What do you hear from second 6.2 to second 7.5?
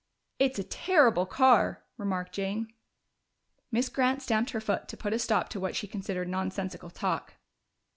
nonsensical talk.